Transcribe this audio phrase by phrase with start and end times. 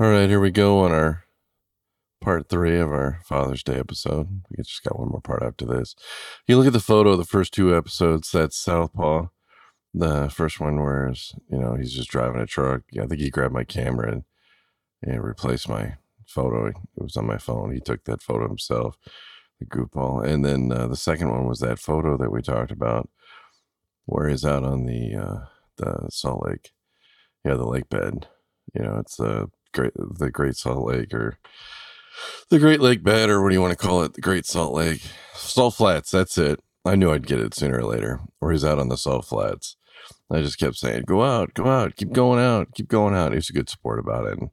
[0.00, 1.24] All right, here we go on our
[2.22, 4.40] part three of our Father's Day episode.
[4.48, 5.94] We just got one more part after this.
[6.46, 8.30] You look at the photo of the first two episodes.
[8.30, 9.26] That's Southpaw.
[9.92, 11.12] The first one where
[11.50, 12.84] you know he's just driving a truck.
[12.98, 14.24] I think he grabbed my camera and,
[15.02, 15.96] and replaced my
[16.26, 16.68] photo.
[16.68, 17.70] It was on my phone.
[17.70, 18.96] He took that photo himself,
[19.60, 20.26] the goofball.
[20.26, 23.10] And then uh, the second one was that photo that we talked about,
[24.06, 25.44] where he's out on the uh,
[25.76, 26.70] the Salt Lake,
[27.44, 28.28] yeah, the lake bed.
[28.74, 31.38] You know, it's the great the Great Salt Lake or
[32.50, 34.14] the Great Lake bed or what do you want to call it?
[34.14, 35.02] The Great Salt Lake,
[35.34, 36.10] Salt Flats.
[36.10, 36.60] That's it.
[36.84, 38.20] I knew I'd get it sooner or later.
[38.40, 39.76] Or he's out on the Salt Flats.
[40.30, 43.36] I just kept saying, "Go out, go out, keep going out, keep going out." He
[43.36, 44.38] was a good sport about it.
[44.38, 44.50] And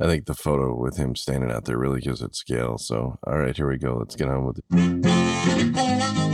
[0.00, 2.78] I think the photo with him standing out there really gives it scale.
[2.78, 3.96] So, all right, here we go.
[3.96, 6.33] Let's get on with it.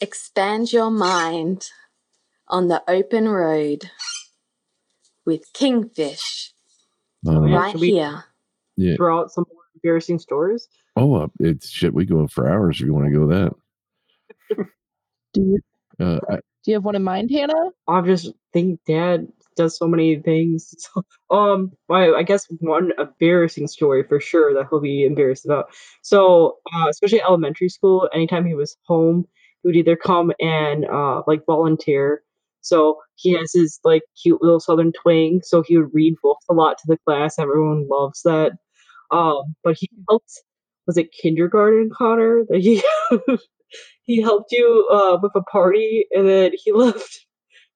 [0.00, 1.70] Expand your mind
[2.46, 3.90] on the open road
[5.26, 6.52] with Kingfish
[7.22, 7.56] yeah.
[7.56, 8.24] right here.
[8.76, 8.96] Yeah.
[8.96, 10.68] Throw out some more embarrassing stories.
[10.96, 11.94] Oh, uh, it's shit.
[11.94, 13.54] We go for hours if you want to go that.
[15.34, 15.58] Do you
[16.00, 17.70] Uh, I, do you have one in mind, Hannah?
[17.88, 20.74] I just think Dad does so many things.
[20.94, 21.02] So,
[21.36, 25.70] um, I, I guess one embarrassing story for sure that he'll be embarrassed about.
[26.02, 29.26] So, uh, especially elementary school, anytime he was home,
[29.64, 32.22] would either come and uh, like volunteer.
[32.60, 35.40] So he has his like cute little southern twang.
[35.42, 37.38] So he would read books a lot to the class.
[37.38, 38.52] Everyone loves that.
[39.10, 40.42] Um, but he helped.
[40.86, 42.44] Was it kindergarten, Connor?
[42.48, 42.82] That he
[44.02, 47.26] he helped you uh, with a party, and then he left.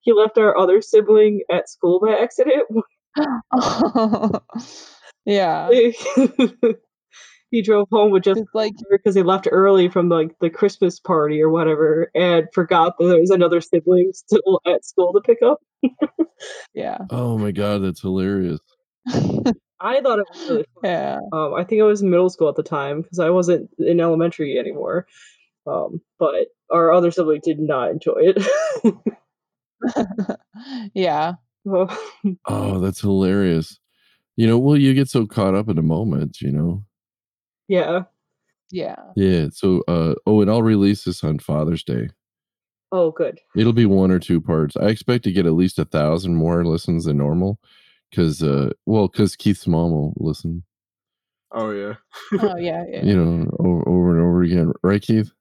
[0.01, 2.67] He left our other sibling at school by accident.
[5.25, 5.69] yeah.
[7.53, 10.99] He drove home with just It's like because they left early from like the Christmas
[10.99, 15.37] party or whatever, and forgot that there was another sibling still at school to pick
[15.43, 15.59] up.
[16.73, 16.97] yeah.
[17.11, 18.59] oh my god, that's hilarious.
[19.07, 20.83] I thought it was really fun.
[20.83, 21.19] Yeah.
[21.31, 23.99] Um, I think I was in middle school at the time because I wasn't in
[23.99, 25.05] elementary anymore.
[25.67, 28.97] Um, but our other sibling did not enjoy it.
[30.95, 31.33] yeah.
[31.67, 32.09] Oh,
[32.45, 33.79] Oh, that's hilarious.
[34.35, 36.83] You know, well, you get so caught up in the moment, you know.
[37.67, 38.03] Yeah.
[38.71, 38.95] Yeah.
[39.15, 39.47] Yeah.
[39.51, 42.09] So, uh, oh, and I'll release this on Father's Day.
[42.91, 43.39] Oh, good.
[43.55, 44.75] It'll be one or two parts.
[44.77, 47.59] I expect to get at least a thousand more listens than normal,
[48.09, 50.63] because, uh, well, because Keith's mom will listen,
[51.53, 51.93] Oh yeah.
[52.41, 52.83] Oh yeah.
[52.89, 53.03] yeah.
[53.03, 55.31] you know, over, over and over again, right, Keith?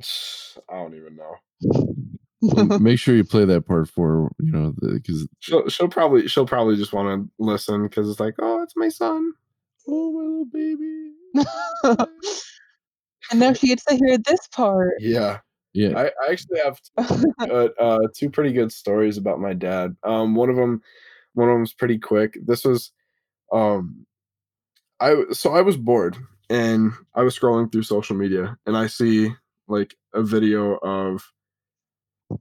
[0.70, 2.78] I don't even know.
[2.78, 6.76] Make sure you play that part for you know, because She'll she'll probably she'll probably
[6.76, 9.32] just want to listen because it's like, oh, it's my son.
[9.88, 11.03] oh my little baby.
[13.30, 14.94] and now she gets to hear this part.
[15.00, 15.38] Yeah.
[15.72, 15.98] Yeah.
[15.98, 19.96] I, I actually have uh, uh, two pretty good stories about my dad.
[20.04, 20.82] Um, one of them,
[21.34, 22.38] one of them's pretty quick.
[22.44, 22.92] This was,
[23.52, 24.06] um,
[25.00, 26.16] I so I was bored
[26.48, 29.32] and I was scrolling through social media and I see
[29.66, 31.24] like a video of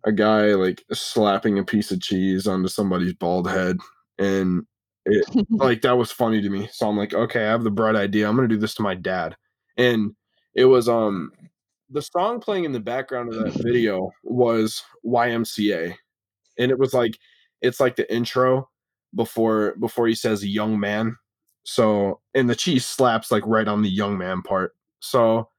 [0.03, 3.77] a guy like slapping a piece of cheese onto somebody's bald head
[4.17, 4.65] and
[5.05, 6.69] it like that was funny to me.
[6.71, 8.27] So I'm like, okay, I have the bright idea.
[8.27, 9.35] I'm gonna do this to my dad.
[9.77, 10.13] And
[10.55, 11.31] it was um
[11.89, 15.95] the song playing in the background of that video was YMCA.
[16.57, 17.17] And it was like
[17.61, 18.69] it's like the intro
[19.15, 21.17] before before he says young man.
[21.63, 24.73] So and the cheese slaps like right on the young man part.
[24.99, 25.49] So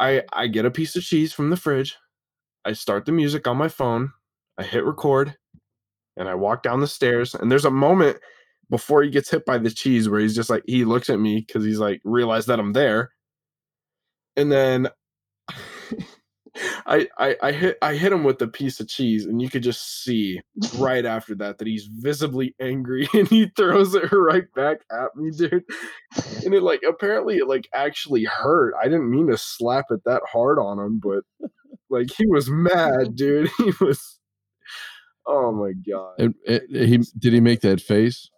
[0.00, 1.96] I I get a piece of cheese from the fridge.
[2.64, 4.10] I start the music on my phone.
[4.58, 5.36] I hit record
[6.16, 8.18] and I walk down the stairs and there's a moment
[8.70, 11.42] before he gets hit by the cheese where he's just like he looks at me
[11.42, 13.12] cuz he's like realized that I'm there.
[14.36, 14.88] And then
[16.86, 19.62] I, I I hit I hit him with a piece of cheese, and you could
[19.62, 20.40] just see
[20.78, 25.30] right after that that he's visibly angry, and he throws it right back at me,
[25.30, 25.64] dude.
[26.44, 28.74] And it like apparently it like actually hurt.
[28.80, 31.24] I didn't mean to slap it that hard on him, but
[31.90, 33.50] like he was mad, dude.
[33.58, 34.18] He was.
[35.26, 36.14] Oh my god.
[36.18, 38.30] And, eh, and eh, he did he make that face?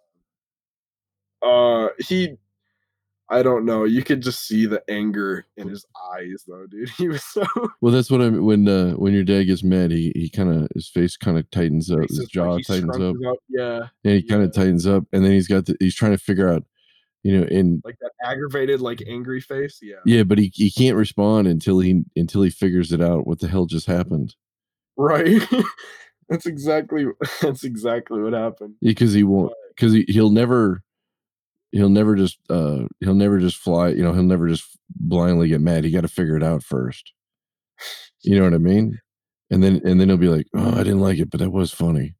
[1.41, 2.37] Uh, he
[3.31, 3.83] I don't know.
[3.83, 6.89] You could just see the anger in his eyes, though, dude.
[6.97, 7.43] He was so
[7.79, 8.43] Well, that's what I mean.
[8.43, 11.49] When uh, when your dad gets mad, he he kind of his face kind of
[11.51, 13.37] tightens up, his racist, like, jaw tightens up, up.
[13.47, 16.17] Yeah, and he kind of tightens up, and then he's got the, he's trying to
[16.17, 16.63] figure out,
[17.21, 19.77] you know, and like that aggravated, like angry face.
[19.81, 23.27] Yeah, yeah, but he he can't respond until he until he figures it out.
[23.27, 24.35] What the hell just happened?
[24.97, 25.41] right.
[26.29, 27.05] that's exactly
[27.41, 28.75] that's exactly what happened.
[28.81, 29.53] Because he won't.
[29.75, 30.83] Because he he'll never.
[31.71, 35.61] He'll never just uh he'll never just fly, you know, he'll never just blindly get
[35.61, 35.83] mad.
[35.83, 37.13] He got to figure it out first.
[38.21, 38.99] You know what I mean?
[39.51, 41.71] And then and then he'll be like, "Oh, I didn't like it, but that was
[41.71, 42.15] funny."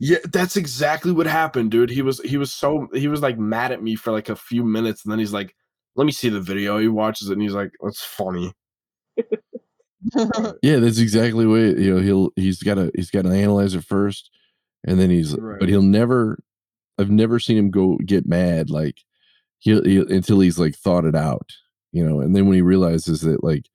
[0.00, 1.90] Yeah, that's exactly what happened, dude.
[1.90, 4.64] He was he was so he was like mad at me for like a few
[4.64, 5.54] minutes, and then he's like,
[5.96, 8.52] "Let me see the video." He watches it, and he's like, "That's funny."
[10.62, 12.00] Yeah, that's exactly what you know.
[12.00, 14.30] He'll he's got to he's got to analyze it first,
[14.84, 15.58] and then he's Right.
[15.58, 16.38] but he'll never.
[16.98, 18.98] I've never seen him go get mad like
[19.58, 21.50] he'll, he'll until he's like thought it out,
[21.92, 22.20] you know.
[22.20, 23.66] And then when he realizes that like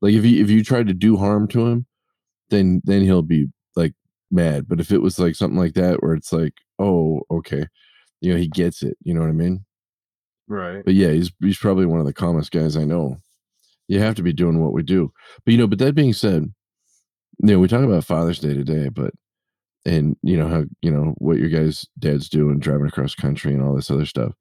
[0.00, 1.86] like if he if you tried to do harm to him,
[2.50, 3.94] then then he'll be like
[4.30, 4.68] mad.
[4.68, 7.66] But if it was like something like that where it's like oh okay,
[8.20, 9.64] you know he gets it, you know what I mean.
[10.48, 10.84] Right.
[10.84, 13.18] But yeah, he's he's probably one of the calmest guys I know.
[13.88, 15.12] You have to be doing what we do.
[15.44, 16.52] But you know, but that being said,
[17.38, 19.12] you know, we talk about Father's Day today, but
[19.84, 23.52] and you know how you know what your guys' dads do and driving across country
[23.52, 24.32] and all this other stuff.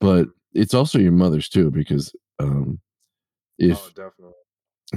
[0.00, 2.80] But it's also your mother's too, because um
[3.58, 4.34] if oh, definitely.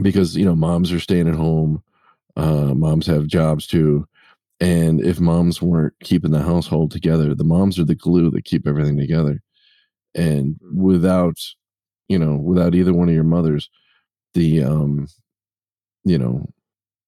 [0.01, 1.83] because you know moms are staying at home,
[2.35, 4.07] uh moms have jobs too.
[4.59, 8.67] And if moms weren't keeping the household together, the moms are the glue that keep
[8.67, 9.41] everything together.
[10.15, 11.37] And without,
[12.07, 13.69] you know, without either one of your mothers,
[14.33, 15.07] the um,
[16.05, 16.47] you know,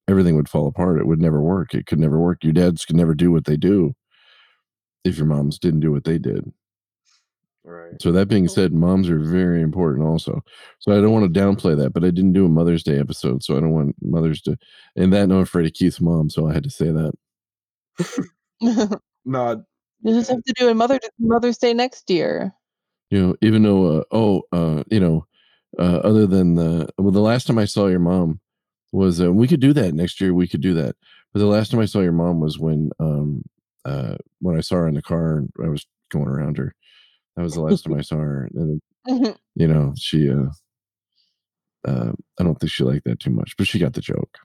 [0.09, 0.99] everything would fall apart.
[0.99, 1.73] It would never work.
[1.73, 2.43] It could never work.
[2.43, 3.93] Your dads could never do what they do
[5.03, 6.51] if your moms didn't do what they did.
[7.63, 8.01] Right.
[8.01, 10.41] So that being said, moms are very important also.
[10.79, 13.43] So I don't want to downplay that, but I didn't do a Mother's Day episode,
[13.43, 14.57] so I don't want mothers to
[14.95, 17.13] and that no I'm afraid of Keith's mom, so I had to say that.
[19.25, 19.63] No,
[20.01, 22.53] You just have to do a Mother Mother's Day next year.
[23.11, 25.25] You know, even though uh, oh uh, you know,
[25.77, 28.39] uh, other than the well, the last time I saw your mom
[28.91, 30.33] was uh, we could do that next year.
[30.33, 30.95] We could do that,
[31.33, 33.43] but the last time I saw your mom was when um
[33.85, 36.73] uh when I saw her in the car and I was going around her.
[37.35, 38.81] That was the last time I saw her, and
[39.55, 40.49] you know she uh
[41.87, 44.37] uh I don't think she liked that too much, but she got the joke.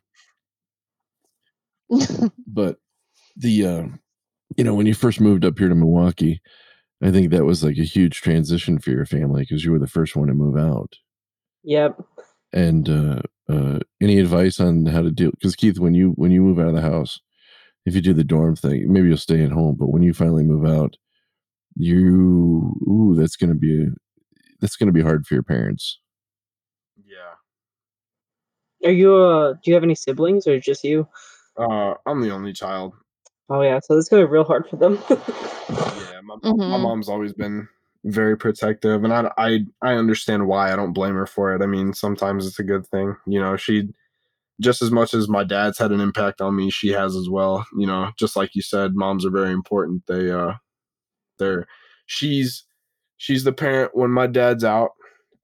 [2.46, 2.76] but
[3.36, 3.86] the uh
[4.56, 6.40] you know when you first moved up here to milwaukee
[7.02, 9.86] i think that was like a huge transition for your family because you were the
[9.86, 10.94] first one to move out
[11.64, 11.98] Yep.
[12.54, 13.20] And uh
[13.50, 16.68] uh any advice on how to deal because keith when you when you move out
[16.68, 17.20] of the house
[17.86, 20.44] if you do the dorm thing maybe you'll stay at home but when you finally
[20.44, 20.96] move out
[21.76, 23.88] you ooh that's gonna be
[24.60, 26.00] that's gonna be hard for your parents
[27.06, 27.34] yeah.
[28.84, 31.08] Are you uh do you have any siblings or just you?
[31.58, 32.94] Uh, I'm the only child.
[33.50, 34.98] Oh yeah, so it's gonna be real hard for them.
[35.92, 36.36] Yeah, my,
[36.66, 36.78] my Mhm.
[36.78, 37.68] mom's always been
[38.04, 40.72] very protective, and I, I I understand why.
[40.72, 41.62] I don't blame her for it.
[41.62, 43.16] I mean, sometimes it's a good thing.
[43.26, 43.88] You know, she
[44.60, 47.66] just as much as my dad's had an impact on me, she has as well.
[47.76, 50.04] You know, just like you said, moms are very important.
[50.08, 50.54] They uh,
[51.38, 51.66] they're
[52.06, 52.64] she's
[53.16, 54.90] she's the parent when my dad's out,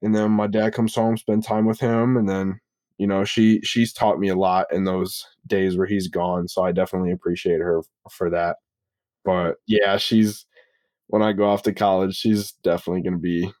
[0.01, 2.59] and then my dad comes home, spend time with him, and then
[2.97, 6.47] you know she she's taught me a lot in those days where he's gone.
[6.47, 7.81] So I definitely appreciate her
[8.11, 8.57] for that.
[9.25, 10.45] But yeah, she's
[11.11, 13.51] when I go off to college, she's definitely gonna be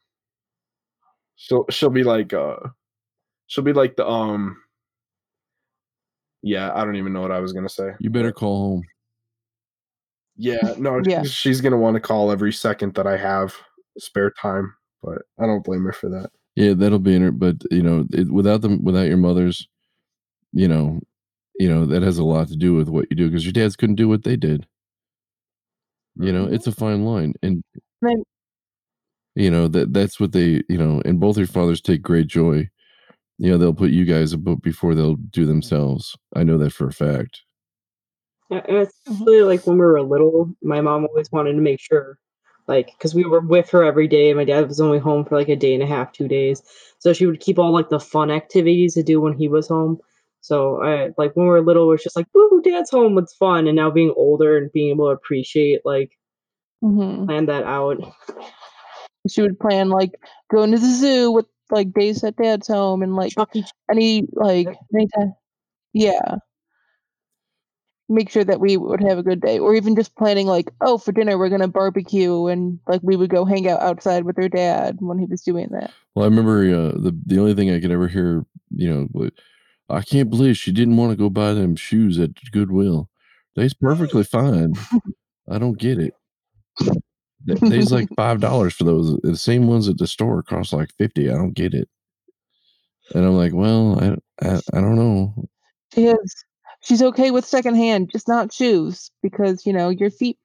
[1.35, 2.55] she'll she'll be like uh
[3.47, 4.57] she'll be like the um
[6.41, 7.91] yeah, I don't even know what I was gonna say.
[7.99, 8.83] you better call home
[10.37, 11.21] Yeah, no, Yeah.
[11.23, 13.53] she's, she's gonna want to call every second that I have
[13.97, 16.31] spare time, but I don't blame her for that.
[16.55, 17.37] Yeah, that'll be in it.
[17.37, 19.67] But you know, it, without them, without your mothers,
[20.53, 21.01] you know,
[21.59, 23.75] you know that has a lot to do with what you do because your dads
[23.75, 24.65] couldn't do what they did.
[26.17, 27.63] You know, it's a fine line, and
[28.01, 28.23] Then-
[29.35, 32.69] you know that that's what they, you know, and both your fathers take great joy.
[33.37, 36.15] You know, they'll put you guys above before they'll do themselves.
[36.35, 37.41] I know that for a fact.
[38.49, 39.11] Yeah, and mm-hmm.
[39.11, 42.17] especially like when we were little, my mom always wanted to make sure,
[42.67, 44.29] like, because we were with her every day.
[44.29, 46.61] And my dad was only home for like a day and a half, two days,
[46.99, 49.99] so she would keep all like the fun activities to do when he was home.
[50.41, 53.17] So I like when we were little, it was just like, "Woo, dad's home!
[53.17, 56.11] It's fun!" And now being older and being able to appreciate, like,
[56.83, 57.25] Mhm.
[57.27, 57.97] plan that out.
[59.29, 60.11] She would plan like
[60.51, 63.63] going to the zoo with like days at dad's home and like Chuck E.
[63.89, 65.33] any like anytime.
[65.93, 66.37] Yeah.
[68.09, 70.97] make sure that we would have a good day, or even just planning like, oh,
[70.97, 74.49] for dinner we're gonna barbecue, and like we would go hang out outside with her
[74.49, 75.91] dad when he was doing that.
[76.13, 78.45] Well, I remember uh, the the only thing I could ever hear,
[78.75, 79.29] you know, wa-
[79.91, 83.09] I can't believe she didn't want to go buy them shoes at Goodwill.
[83.55, 84.73] They's perfectly fine.
[85.49, 86.13] I don't get it.
[87.45, 89.17] They's like five dollars for those.
[89.23, 91.29] The same ones at the store cost like fifty.
[91.29, 91.89] I don't get it.
[93.13, 95.33] And I'm like, well, I I, I don't know.
[95.93, 96.45] She is.
[96.83, 100.37] She's okay with secondhand, just not shoes, because you know your feet,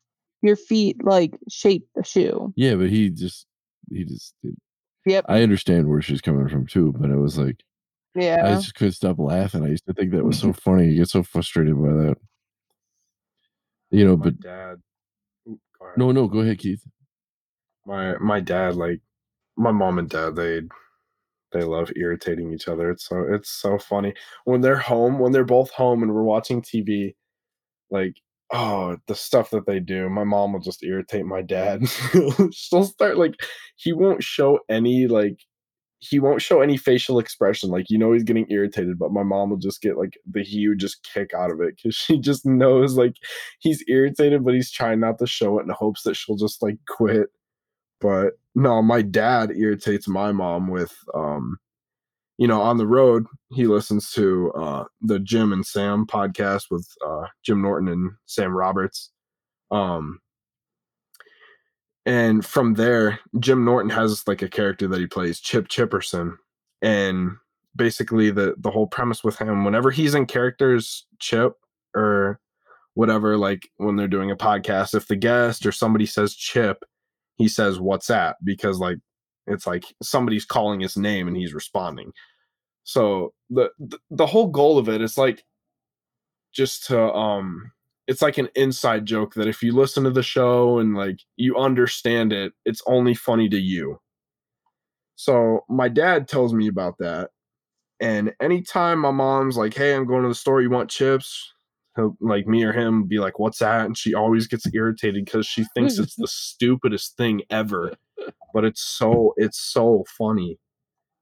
[0.43, 2.53] your feet like shape the shoe.
[2.57, 3.47] Yeah, but he just
[3.91, 4.35] he just.
[5.07, 5.27] Yep.
[5.29, 7.63] I understand where she's coming from too, but it was like
[8.47, 9.65] I just couldn't stop laughing.
[9.65, 10.89] I used to think that was so funny.
[10.89, 12.17] You get so frustrated by that.
[13.91, 14.83] You know, my but dad.
[15.81, 15.97] Ahead.
[15.97, 16.83] no, no, go ahead, Keith.
[17.87, 19.01] my my dad like
[19.57, 20.63] my mom and dad they
[21.53, 25.45] they love irritating each other it's so it's so funny when they're home when they're
[25.45, 27.15] both home and we're watching tv
[27.91, 28.17] like
[28.53, 31.83] oh the stuff that they do my mom will just irritate my dad
[32.53, 33.35] she'll start like
[33.77, 35.41] he won't show any like
[35.99, 39.51] he won't show any facial expression like you know he's getting irritated but my mom
[39.51, 42.97] will just get like the huge just kick out of it because she just knows
[42.97, 43.17] like
[43.61, 46.77] he's irritated but he's trying not to show it in hopes that she'll just like
[46.89, 47.29] quit.
[48.01, 51.57] But no my dad irritates my mom with um
[52.37, 56.87] you know on the road he listens to uh the jim and sam podcast with
[57.07, 59.11] uh jim norton and sam roberts.
[59.71, 60.21] Um
[62.07, 66.37] and from there jim norton has like a character that he plays chip chipperson.
[66.83, 67.33] And
[67.75, 71.55] basically the the whole premise with him whenever he's in characters chip
[71.95, 72.41] or
[72.95, 76.85] whatever like when they're doing a podcast if the guest or somebody says chip
[77.37, 78.37] he says what's that?
[78.45, 78.99] Because like
[79.47, 82.13] it's like somebody's calling his name and he's responding.
[82.85, 85.45] So the the, the whole goal of it is like
[86.53, 87.71] just to um
[88.07, 91.57] it's like an inside joke that if you listen to the show and like you
[91.57, 94.01] understand it it's only funny to you.
[95.17, 97.31] So my dad tells me about that
[98.01, 101.53] and anytime my mom's like hey i'm going to the store you want chips?
[101.97, 103.87] He'll, like me or him be like what's that?
[103.87, 107.95] And she always gets irritated because she thinks it's the stupidest thing ever
[108.53, 110.59] but it's so it's so funny.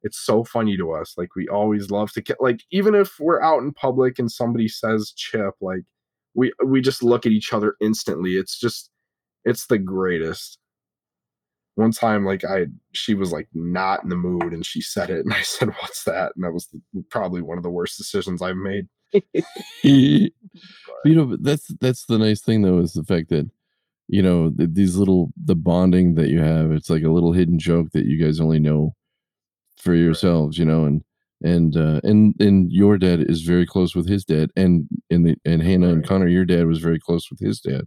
[0.03, 3.43] It's so funny to us like we always love to ki- like even if we're
[3.43, 5.83] out in public and somebody says chip like
[6.35, 8.91] we we just look at each other instantly it's just
[9.45, 10.59] it's the greatest
[11.77, 15.25] one time like i she was like not in the mood and she said it
[15.25, 18.43] and i said what's that and that was the, probably one of the worst decisions
[18.43, 18.87] i've made
[19.83, 20.31] you
[21.05, 23.49] know, that's that's the nice thing though is the fact that
[24.09, 26.73] you know these little the bonding that you have.
[26.73, 28.95] It's like a little hidden joke that you guys only know
[29.77, 30.59] for yourselves.
[30.59, 31.03] You know, and
[31.45, 35.37] and uh, and and your dad is very close with his dad, and and the
[35.45, 37.83] and Hannah and Connor, your dad was very close with his dad.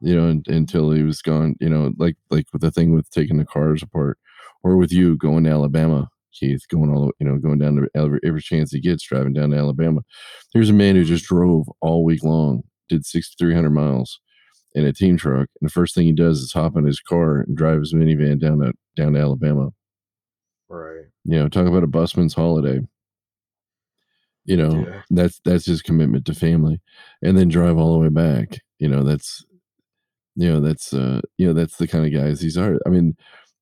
[0.00, 1.56] You know, un- until he was gone.
[1.60, 4.18] You know, like like with the thing with taking the cars apart,
[4.62, 7.88] or with you going to Alabama, Keith, going all the you know going down to
[7.94, 10.02] every, every chance he gets, driving down to Alabama.
[10.52, 14.20] There's a man who just drove all week long, did 6,300 miles
[14.74, 17.40] in a team truck, and the first thing he does is hop in his car
[17.40, 19.70] and drive his minivan down to down to Alabama.
[20.68, 22.80] Right You know, talk about a busman's holiday.
[24.44, 25.02] You know, Yeah.
[25.10, 26.80] that's that's his commitment to family,
[27.22, 28.60] and then drive all the way back.
[28.78, 29.44] You know, that's
[30.36, 32.78] you know that's uh you know that's the kind of guys these are.
[32.86, 33.16] I mean,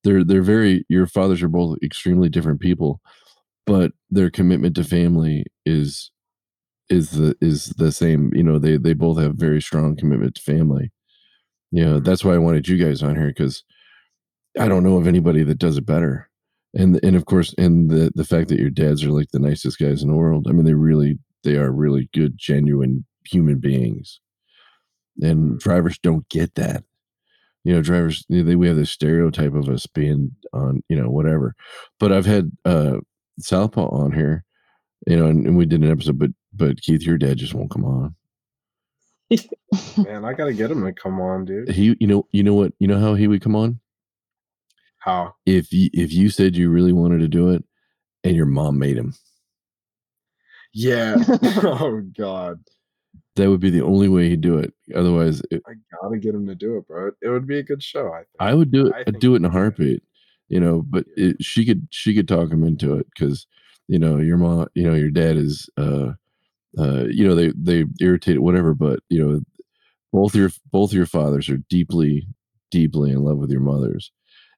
[0.04, 0.84] they're they're very.
[0.88, 3.00] Your fathers are both extremely different people,
[3.66, 6.10] but their commitment to family is
[6.90, 8.32] is the is the same.
[8.34, 10.92] You know, they they both have very strong commitment to family.
[11.72, 13.64] You know, that's why I wanted you guys on here because
[14.58, 16.30] I don't know of anybody that does it better.
[16.74, 19.78] And and of course, and the the fact that your dads are like the nicest
[19.78, 20.46] guys in the world.
[20.48, 24.20] I mean, they really they are really good, genuine human beings.
[25.22, 26.82] And drivers don't get that.
[27.62, 31.54] You know, drivers they, we have this stereotype of us being on, you know, whatever.
[32.00, 32.98] But I've had uh
[33.38, 34.44] Southpaw on here,
[35.06, 37.70] you know, and, and we did an episode, but but Keith, your dad just won't
[37.70, 38.14] come on.
[39.96, 42.72] man i gotta get him to come on dude He, you know, you know what,
[42.78, 43.80] you know how he would come on
[45.04, 47.64] how if you if you said you really wanted to do it,
[48.24, 49.14] and your mom made him.
[50.72, 52.58] yeah oh god
[53.36, 54.72] That would be the only way he'd do it.
[54.94, 57.82] Otherwise, it, i gotta get him to do it bro it would be a good
[57.82, 58.94] show i think I would do it.
[58.96, 60.02] I I'd do it in a heartbeat.
[60.48, 63.46] You know, but it, she could she could talk him into it because
[63.88, 66.12] you know your mom, you know your dad is, uh,
[66.78, 69.40] uh, you know they they irritate whatever, but you know
[70.12, 72.26] both your both your fathers are deeply
[72.70, 74.12] deeply in love with your mothers,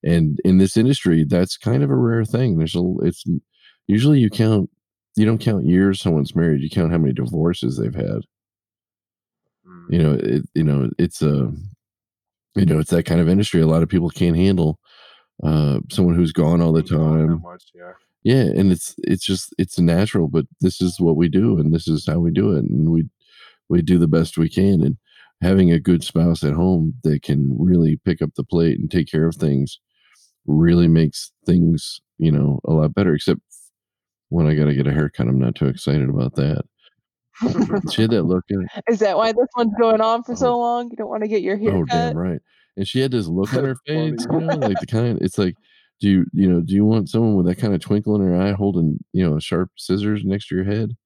[0.05, 2.59] and in this industry, that's kind of a rare thing.
[2.59, 3.25] There's a it's
[3.87, 4.71] usually you count
[5.17, 8.23] you don't count years someone's married, you count how many divorces they've had.
[9.67, 9.87] Mm.
[9.91, 11.50] You know, it, you know, it's a,
[12.55, 13.61] you know, it's that kind of industry.
[13.61, 14.79] A lot of people can't handle
[15.43, 17.43] uh, someone who's gone all the Being gone that time.
[17.43, 17.93] much, yeah.
[18.23, 21.87] Yeah, and it's it's just it's natural, but this is what we do, and this
[21.87, 23.09] is how we do it, and we
[23.69, 24.83] we do the best we can.
[24.83, 24.97] And
[25.43, 29.11] having a good spouse at home that can really pick up the plate and take
[29.11, 29.78] care of things
[30.47, 33.14] really makes things you know a lot better.
[33.14, 33.40] Except
[34.28, 36.62] when I got to get a haircut, I'm not too excited about that.
[37.93, 38.66] she had that look in.
[38.88, 40.37] Is that why this one's going on for Oh.
[40.37, 40.88] so long?
[40.90, 41.88] You don't want to get your hair Oh, cut?
[41.90, 42.40] damn right.
[42.78, 45.19] And she had this look on her face, you know, like the kind.
[45.21, 45.55] It's like,
[46.00, 48.37] do you, you know, do you want someone with that kind of twinkle in her
[48.40, 50.97] eye, holding, you know, sharp scissors next to your head?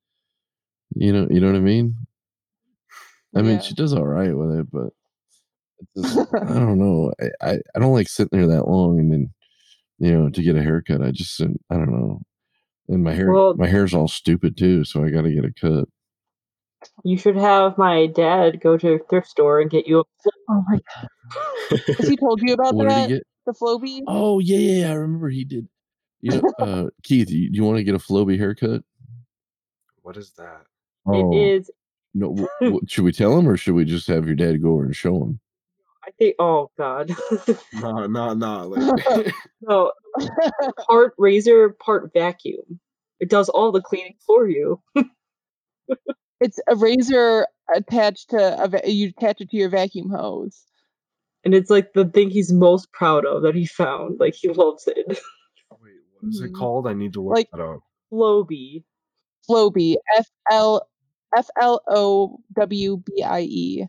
[0.95, 1.97] You know, you know what I mean.
[3.35, 3.61] I mean, Yeah.
[3.61, 4.89] she does all right with it, but
[5.97, 7.13] it's just, I don't know.
[7.21, 9.31] I, I, I don't like sitting there that long and then,
[9.99, 11.03] you know, to get a haircut.
[11.03, 12.21] I just, I don't know.
[12.89, 15.53] And my hair, Well- my hair's all stupid too, so I got to get a
[15.53, 15.89] cut.
[17.05, 20.05] You should have my dad go to a thrift store and get you a.
[20.49, 21.81] Oh my god.
[21.99, 23.09] Has he told you about What that?
[23.09, 23.27] he get?
[23.47, 24.01] The Flowbee?
[24.09, 25.69] Oh yeah, yeah, yeah, I remember he did.
[26.23, 28.83] You know, uh, Keith, you, you want to get a Flowbee haircut?
[30.03, 30.63] What is that?
[31.07, 31.33] Oh.
[31.33, 31.71] It is.
[32.15, 34.73] No, w- w- should we tell him or should we just have your dad go
[34.73, 35.41] over and show him?
[36.07, 36.35] I think.
[36.39, 37.15] Oh God.
[37.81, 38.69] No, no, no.
[38.69, 39.93] Like, no.
[40.89, 42.81] Part razor, part vacuum.
[43.21, 44.81] It does all the cleaning for you.
[46.41, 50.59] It's a razor attached to a va- you attach it to your vacuum hose.
[51.45, 54.19] And it's like the thing he's most proud of that he found.
[54.19, 55.07] Like he loves it.
[55.07, 56.55] wait, what is it Mhm.
[56.59, 56.87] called?
[56.87, 57.81] I need to look Like- that up.
[58.11, 58.83] Flowbee.
[59.49, 60.89] Flowbee, F L
[61.37, 63.87] F L O W B I E.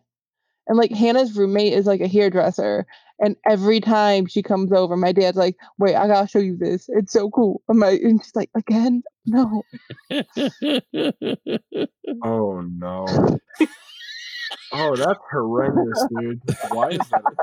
[0.67, 2.86] And like Hannah's roommate is like a hairdresser,
[3.19, 6.88] and every time she comes over, my dad's like, "Wait, I gotta show you this.
[6.89, 9.03] It's so cool." And my and she's like, "Again?
[9.25, 9.63] No."
[12.24, 13.05] Oh no.
[14.74, 16.41] oh, that's horrendous, dude.
[16.71, 17.21] Why is that?
[17.24, 17.36] No.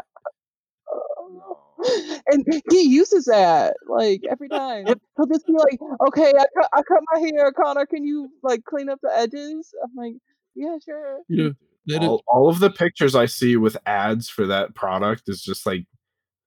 [2.26, 4.86] And he uses that like every time.
[4.86, 7.86] He'll just be like, "Okay, I cut, I cut my hair, Connor.
[7.86, 10.14] Can you like clean up the edges?" I'm like,
[10.54, 11.52] "Yeah, sure." you know,
[11.86, 15.42] that is, all, all of the pictures I see with ads for that product is
[15.42, 15.86] just like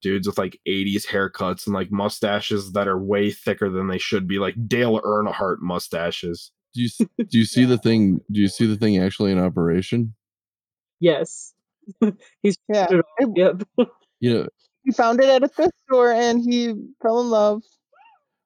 [0.02, 4.28] dudes with like 80s haircuts and like mustaches that are way thicker than they should
[4.28, 6.52] be, like Dale Earnhardt mustaches.
[6.74, 8.20] do you do you see the thing?
[8.32, 10.14] Do you see the thing actually in operation?
[11.00, 11.54] Yes.
[12.44, 12.86] he's Yeah.
[12.88, 13.64] put it on, Yep.
[14.20, 14.48] You know,
[14.84, 17.64] He found it at a thrift store and he fell in love.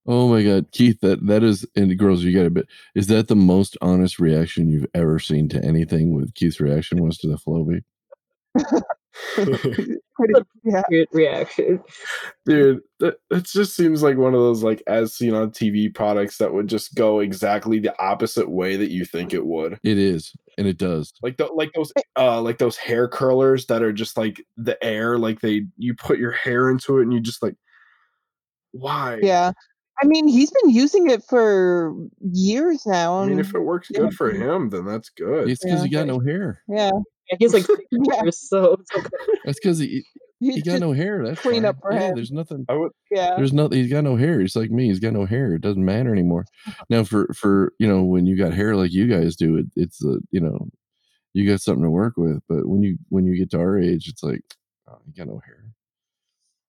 [0.07, 2.67] oh my God, Keith, that that is, and girls, you got a bit.
[2.93, 6.13] Is that the most honest reaction you've ever seen to anything?
[6.13, 7.83] With Keith's reaction was to the Flowbee.
[9.35, 10.81] Pretty, yeah.
[10.89, 11.81] Good reaction.
[12.45, 16.37] Dude, that, it just seems like one of those like as seen on TV products
[16.37, 19.79] that would just go exactly the opposite way that you think it would.
[19.83, 21.13] It is, and it does.
[21.21, 25.17] Like the, like those uh like those hair curlers that are just like the air,
[25.17, 27.55] like they you put your hair into it and you just like
[28.71, 29.19] why?
[29.21, 29.51] Yeah.
[30.01, 33.19] I mean, he's been using it for years now.
[33.19, 34.01] I mean, and- if it works yeah.
[34.01, 35.49] good for him, then that's good.
[35.49, 35.85] It's because Yeah.
[35.85, 36.61] he got no hair.
[36.67, 36.91] yeah.
[37.31, 38.23] Yeah, he's like Yeah.
[38.23, 39.09] years, so it's okay.
[39.45, 40.03] That's because he
[40.45, 41.25] He's he got no hair.
[41.25, 41.65] That's clean fine.
[41.65, 42.15] up for yeah, him.
[42.15, 42.65] There's nothing.
[42.69, 43.35] I would yeah.
[43.35, 43.79] There's nothing.
[43.79, 44.39] He's got no hair.
[44.39, 44.85] He's like me.
[44.85, 45.53] He's got no hair.
[45.53, 46.45] It doesn't matter anymore.
[46.89, 50.03] Now, for for you know, when you got hair like you guys do, it it's
[50.03, 50.69] a you know,
[51.33, 52.41] you got something to work with.
[52.47, 54.41] But when you when you get to our age, it's like,
[54.87, 55.65] oh, you got no hair.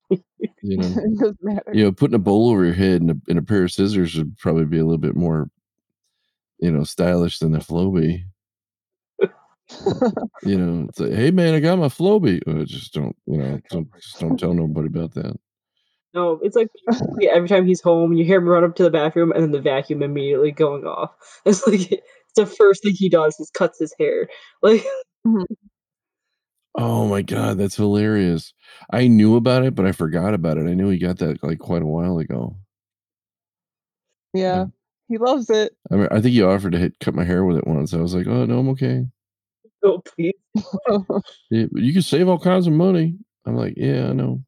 [0.09, 0.19] You
[0.77, 1.71] know, it doesn't matter.
[1.73, 4.15] you know, putting a bowl over your head and a, and a pair of scissors
[4.15, 5.49] would probably be a little bit more,
[6.59, 8.23] you know, stylish than a Flowbee.
[10.43, 12.41] You know, it's like, hey man, I got my Flowbee.
[12.47, 15.37] Uh, just don't, you know, don't just don't tell nobody about that.
[16.13, 18.89] No, it's like basically every time he's home, you hear him run up to the
[18.89, 21.11] bathroom and then the vacuum immediately going off.
[21.45, 22.03] It's like it's
[22.35, 24.29] the first thing he does is cuts his hair.
[24.61, 24.83] Like
[26.75, 28.53] Oh my god, that's hilarious.
[28.91, 30.67] I knew about it, but I forgot about it.
[30.67, 32.55] I knew he got that like quite a while ago.
[34.33, 34.65] yeah.
[35.09, 35.73] He loves it.
[35.91, 37.93] I mean, I think he offered to hit cut my hair with it once.
[37.93, 39.05] I was like, oh no, I'm okay.
[39.83, 40.33] Oh please.
[41.49, 43.15] Yeah, you can save all kinds of money.
[43.45, 44.41] I'm like, yeah, I know.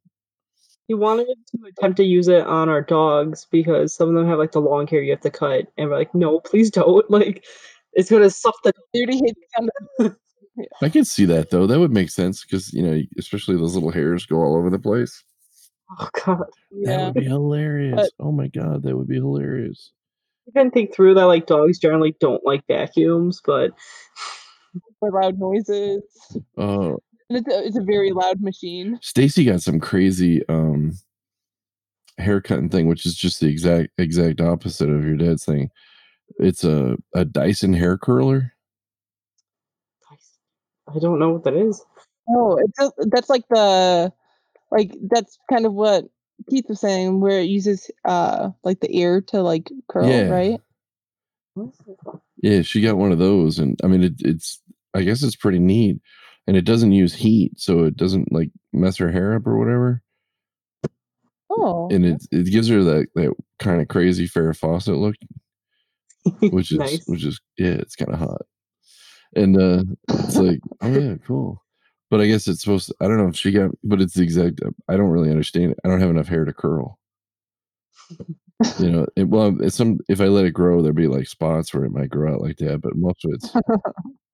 [0.87, 4.39] He wanted to attempt to use it on our dogs because some of them have
[4.39, 7.05] like the long hair you have to cut, and we're like, no, please don't.
[7.09, 7.45] Like,
[7.93, 8.73] it's gonna suck the.
[8.93, 10.15] Dude, he hates kind
[10.81, 11.67] I can see that though.
[11.67, 14.79] That would make sense because you know, especially those little hairs go all over the
[14.79, 15.23] place.
[15.99, 16.43] Oh god.
[16.83, 18.09] That would be hilarious.
[18.19, 19.91] oh my god, that would be hilarious.
[20.47, 21.25] I can think through that.
[21.25, 23.71] Like dogs generally don't like vacuums, but
[24.99, 26.03] for loud noises.
[26.57, 28.99] Oh, And it's a, it's a very loud machine.
[29.01, 30.93] Stacy got some crazy um
[32.17, 35.69] haircutting thing, which is just the exact exact opposite of your dad's thing.
[36.39, 38.53] It's a a Dyson hair curler.
[40.93, 41.83] I don't know what that is.
[42.27, 44.11] Oh, it's a, that's like the
[44.71, 46.05] like that's kind of what
[46.49, 50.29] Keith was saying, where it uses uh like the ear to like curl, Yeah.
[50.29, 50.61] right?
[52.41, 54.61] Yeah, she got one of those, and I mean, it, it's
[54.93, 55.97] I guess it's pretty neat,
[56.47, 60.01] and it doesn't use heat, so it doesn't like mess her hair up or whatever,
[61.49, 65.15] Oh, and it it gives her that that kind of crazy Farrah Fawcett look,
[66.51, 67.03] which is nice.
[67.07, 68.41] which is yeah, it's kind of hot,
[69.35, 71.63] and uh it's like oh yeah, cool,
[72.09, 72.95] but I guess it's supposed to.
[73.01, 74.61] I don't know if she got, but it's the exact.
[74.87, 75.79] I don't really understand it.
[75.85, 76.99] I don't have enough hair to curl.
[78.79, 81.73] You know, it, well, it's some if I let it grow, there'd be like spots
[81.73, 83.53] where it might grow out like that, but most of it's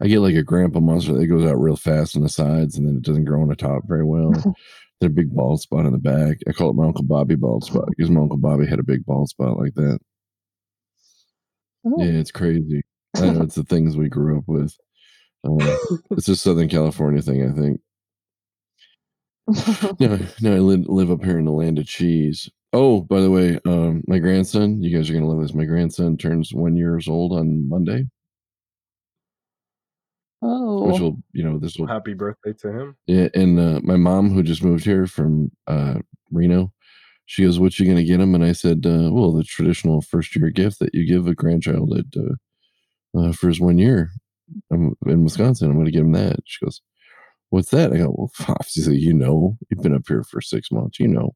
[0.00, 2.86] I get like a grandpa monster that goes out real fast on the sides and
[2.86, 4.32] then it doesn't grow on the top very well.
[5.00, 6.38] then a big bald spot on the back.
[6.48, 9.04] I call it my Uncle Bobby bald spot because my Uncle Bobby had a big
[9.04, 9.98] bald spot like that.
[11.84, 11.94] Oh.
[11.98, 12.82] Yeah, it's crazy.
[13.16, 14.74] I know it's the things we grew up with.
[15.44, 15.76] Uh,
[16.10, 17.80] it's a Southern California thing, I think.
[20.00, 22.50] No, no, I live, live up here in the land of cheese.
[22.72, 25.54] Oh, by the way, um, my grandson, you guys are gonna love this.
[25.54, 28.06] My grandson turns one years old on Monday,
[30.42, 32.96] oh, which will, you know, this will Happy birthday to him.
[33.06, 36.72] Yeah, and uh, my mom, who just moved here from uh, Reno,
[37.26, 40.34] she goes, "What you gonna get him?" And I said, uh, "Well, the traditional first
[40.36, 44.10] year gift that you give a grandchild at uh, uh, for his one year
[44.70, 45.70] I'm in Wisconsin.
[45.70, 46.80] I'm gonna give him that." She goes,
[47.50, 51.00] "What's that?" I go, "Well, obviously, you know, you've been up here for six months,
[51.00, 51.34] you know."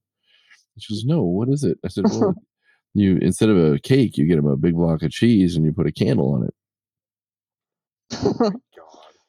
[0.79, 2.35] She goes, "No, what is it?" I said, "Well,
[2.95, 5.73] you instead of a cake, you get him a big block of cheese and you
[5.73, 6.55] put a candle on it."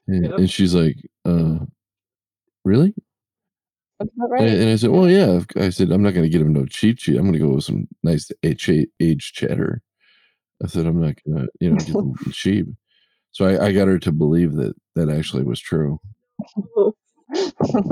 [0.07, 0.37] And, Yep.
[0.39, 1.59] and she's like, uh,
[2.65, 2.93] "Really?"
[3.99, 4.41] And, right.
[4.41, 6.97] and I said, "Well, yeah." I said, "I'm not going to get him no cheap
[6.97, 7.17] cheese.
[7.17, 9.81] I'm going to go with some nice age cheddar."
[10.63, 12.67] I said, "I'm not going to, you know, get them cheap."
[13.31, 15.99] So I, I got her to believe that that actually was true.
[16.77, 16.93] Oh,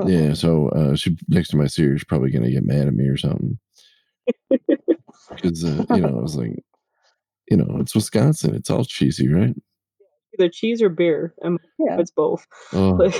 [0.05, 0.33] Yeah.
[0.33, 2.93] So uh, she next time I see her, she's probably going to get mad at
[2.93, 3.57] me or something
[5.29, 6.57] because uh, you know I was like,
[7.49, 8.55] you know, it's Wisconsin.
[8.55, 9.55] It's all cheesy, right?
[10.39, 11.33] Either cheese or beer.
[11.41, 11.99] and yeah.
[11.99, 12.45] It's both.
[12.73, 13.15] Oh, Like,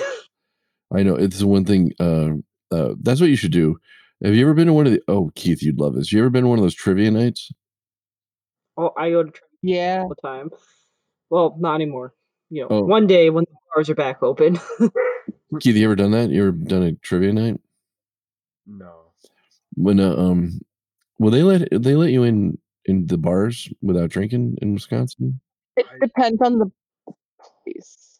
[0.93, 1.15] I know.
[1.15, 1.93] It's the one thing.
[1.99, 2.31] Uh,
[2.71, 3.77] uh, that's what you should do.
[4.23, 5.01] Have you ever been to one of the?
[5.07, 6.11] Oh, Keith, you'd love this.
[6.11, 7.51] You ever been to one of those trivia nights?
[8.77, 10.01] oh, I go to trivia Yeah.
[10.03, 10.49] all the time.
[11.29, 12.13] Well, not anymore.
[12.49, 12.81] You know, Oh.
[12.83, 14.57] one day when the bars are back open.
[15.59, 16.29] Keith, you ever done that?
[16.29, 17.59] You ever done a trivia night?
[18.65, 18.91] No.
[19.75, 20.59] when uh, um
[21.19, 25.39] will they let they let you in in the bars without drinking in Wisconsin?
[25.75, 26.71] It depends on the
[27.73, 28.19] place.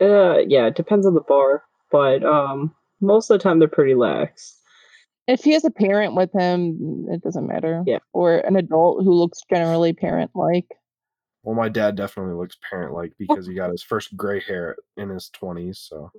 [0.00, 3.94] uh, yeah, it depends on the bar, but um, most of the time they're pretty
[3.94, 4.58] lax.
[5.26, 7.82] If he has a parent with him, it doesn't matter.
[7.86, 7.98] Yeah.
[8.12, 10.66] Or an adult who looks generally parent like.
[11.42, 15.08] Well, my dad definitely looks parent like because he got his first gray hair in
[15.10, 15.76] his 20s.
[15.76, 16.10] So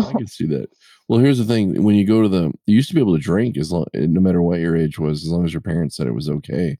[0.00, 0.68] I can see that.
[1.08, 3.22] Well, here's the thing: when you go to the, you used to be able to
[3.22, 6.06] drink as long, no matter what your age was, as long as your parents said
[6.06, 6.78] it was okay.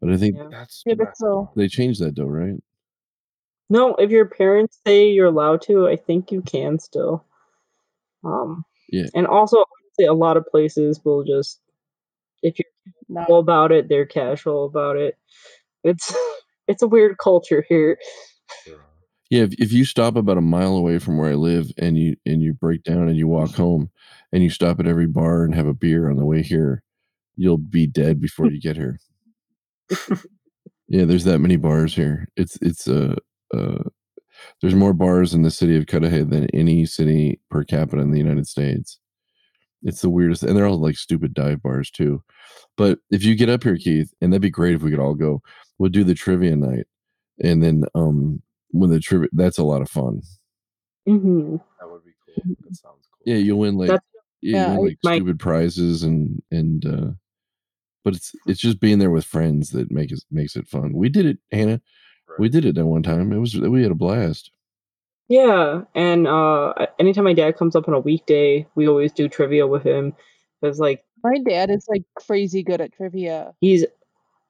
[0.00, 0.48] But I think Yeah.
[0.50, 2.60] that's Yeah, but so they changed that though, right?
[3.68, 7.24] No, if your parents say you're allowed to, I think you can still.
[8.24, 9.06] Um, Yeah.
[9.14, 11.60] and also, honestly, a lot of places will just,
[12.42, 12.66] if you're
[13.08, 15.16] not casual about it, they're casual about it.
[15.84, 16.14] It's
[16.68, 17.98] it's a weird culture here.
[19.30, 19.42] Yeah.
[19.42, 22.40] If, if you stop about a mile away from where I live and you and
[22.40, 23.90] you break down and you walk home
[24.32, 26.82] and you stop at every bar and have a beer on the way here,
[27.36, 29.00] you'll be dead before you get here.
[30.88, 32.28] yeah, there's that many bars here.
[32.36, 33.16] It's it's uh
[33.54, 33.84] uh
[34.60, 38.18] there's more bars in the city of Cudahy than any city per capita in the
[38.18, 38.98] United States.
[39.82, 42.22] It's the weirdest, and they're all like stupid dive bars too.
[42.76, 45.14] But if you get up here, Keith, and that'd be great if we could all
[45.14, 45.40] go.
[45.78, 46.86] We'll do the trivia night,
[47.42, 50.20] and then um when the trivia, that's a lot of fun.
[51.08, 51.56] Mm-hmm.
[51.80, 52.54] That would be cool.
[52.60, 53.22] That sounds cool.
[53.24, 54.04] Yeah, you'll win like That's
[54.42, 57.10] yeah, Yeah, win, like my- stupid prizes and and uh
[58.04, 60.92] but it's it's just being there with friends that makes it makes it fun.
[60.94, 61.80] We did it, Hannah.
[62.38, 63.32] We did it that one time.
[63.32, 64.50] It was we had a blast.
[65.28, 69.66] Yeah, and uh, anytime my dad comes up on a weekday, we always do trivia
[69.66, 70.14] with him
[70.60, 73.52] because like my dad is like crazy good at trivia.
[73.60, 73.84] he's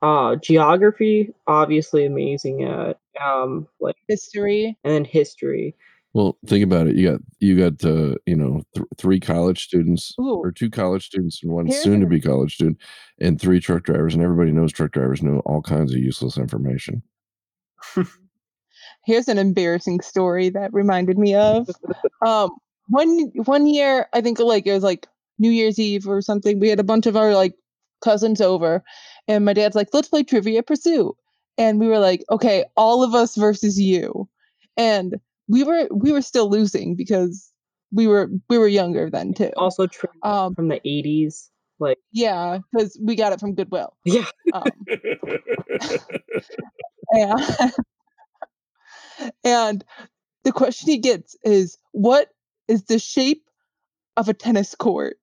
[0.03, 4.77] uh geography obviously amazing at um like History.
[4.85, 5.75] and then history.
[6.13, 6.97] Well, think about it.
[6.97, 10.37] You got you got uh, you know th- three college students Ooh.
[10.37, 12.79] or two college students and one Here's soon to be college student
[13.21, 17.03] and three truck drivers and everybody knows truck drivers know all kinds of useless information.
[19.05, 21.69] Here's an embarrassing story that reminded me of.
[22.25, 22.51] Um,
[22.89, 25.07] one one year, I think like it was like
[25.39, 26.59] New Year's Eve or something.
[26.59, 27.55] We had a bunch of our like
[28.03, 28.83] cousins over,
[29.29, 31.15] and my dad's like, "Let's play Trivia Pursuit,"
[31.59, 34.29] and we were like, "Okay, all of us versus you,"
[34.77, 37.53] and we were we were still losing because
[37.93, 39.51] we were we were younger then too.
[39.57, 39.87] Also
[40.23, 41.51] Um, from the 80s.
[41.79, 43.97] Like, yeah, because we got it from Goodwill.
[44.05, 44.25] yeah.
[44.53, 44.65] Um,
[47.13, 47.41] and,
[49.45, 49.85] and
[50.45, 52.29] the question he gets is, "What
[52.69, 53.45] is the shape
[54.17, 55.17] of a tennis court?"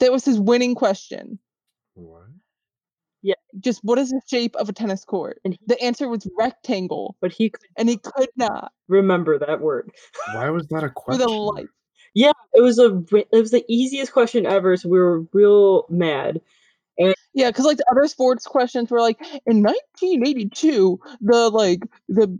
[0.00, 1.38] That was his winning question.
[1.94, 2.24] What?
[3.22, 3.34] Yeah.
[3.58, 5.40] Just what is the shape of a tennis court?
[5.44, 9.60] And he- The answer was rectangle, But he could and he could not remember that
[9.60, 9.90] word.
[10.34, 11.20] Why was that a question?
[11.20, 11.26] for question?
[11.26, 11.66] the life.
[12.16, 16.40] Yeah, it was a it was the easiest question ever, so we were real mad.
[16.98, 22.34] And Yeah, because like the other sports questions were like in 1982, the like the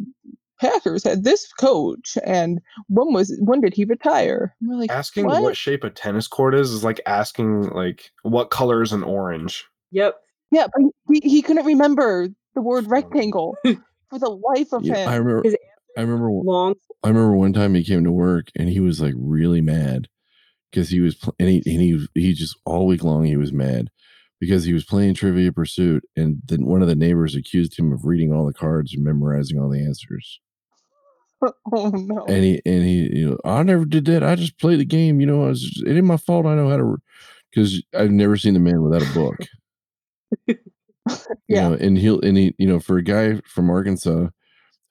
[0.59, 2.59] Packers had this coach, and
[2.89, 4.57] when was when did he retire?
[4.63, 5.43] And we're like, Asking what?
[5.43, 5.57] what?
[5.59, 9.67] shape a tennis court is is like asking like what color is an orange.
[9.91, 10.17] Yep.
[10.53, 13.59] Yeah, but he, he couldn't remember the word rectangle
[14.09, 15.09] for the life of Yeah, him.
[15.11, 15.43] I remember.
[15.45, 15.57] His
[15.97, 16.31] I remember.
[16.31, 20.09] Long I remember one time he came to work and he was like really mad
[20.71, 23.53] because he was pl- and he and he he just all week long he was
[23.53, 23.91] mad
[24.41, 28.05] because he was playing Trivia Pursuit and then one of the neighbors accused him of
[28.05, 30.41] reading all the cards and memorizing all the answers.
[31.73, 32.27] oh no!
[32.29, 34.23] And he and he you know I never did that.
[34.25, 35.21] I just played the game.
[35.21, 36.47] You know, I was just, it ain't my fault.
[36.47, 36.97] I know how to
[37.53, 39.47] because I've never seen the man without a book.
[40.47, 40.57] you
[41.49, 41.61] Yeah.
[41.61, 44.29] know, and he'll and he you know for a guy from Arkansas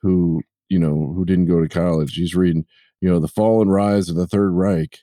[0.01, 2.65] who you know who didn't go to college, he's reading
[3.01, 4.99] you know the fall and rise of the Third Reich.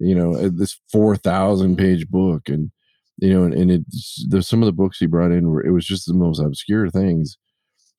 [0.00, 2.70] You know uh, this four thousand page book, and
[3.18, 5.72] you know, and, and it's there's some of the books he brought in were it
[5.72, 7.38] was just the most obscure things.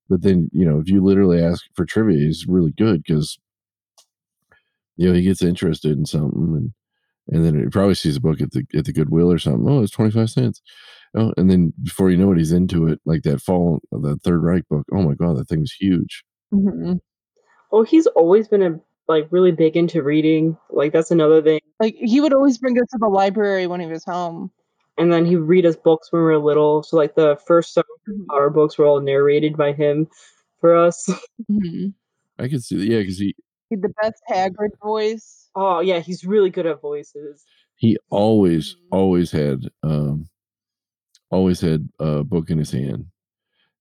[0.10, 3.40] But then you know if you literally ask for trivia, he's really good because
[4.98, 6.74] you know he gets interested in something and.
[7.30, 9.70] And then he probably sees a book at the at the Goodwill or something.
[9.70, 10.62] Oh, it's twenty five cents.
[11.16, 13.00] Oh, and then before you know it, he's into it.
[13.06, 14.86] Like that fall, the Third Reich book.
[14.94, 16.24] Oh my god, that thing was huge.
[16.54, 17.00] Mhm.
[17.72, 20.58] Oh, he's always been a like really big into reading.
[20.70, 21.62] Like that's another thing.
[21.80, 24.52] Like he would always bring us to the library when he was home.
[24.98, 26.84] And then he'd read us books when we were little.
[26.84, 28.26] So like the first seven Mhm.
[28.30, 30.08] Potter books were all narrated by him
[30.60, 31.08] for us.
[31.52, 31.94] Mhm.
[32.40, 33.36] I could see, yeah, because he
[33.70, 35.50] He had the best Hagrid voice.
[35.56, 37.44] Oh yeah, he's really good at voices.
[37.78, 38.88] he always Mhm.
[38.92, 40.28] always had um
[41.32, 43.11] always had a book in his hand.